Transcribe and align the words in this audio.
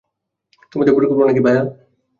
তোমাদের 0.71 0.93
পরিকল্পনা 0.93 1.31
কী, 1.33 1.41
ভায়া? 1.45 1.61